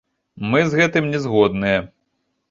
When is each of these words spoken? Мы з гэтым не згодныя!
Мы 0.53 0.61
з 0.69 0.79
гэтым 0.79 1.09
не 1.15 1.19
згодныя! 1.25 1.79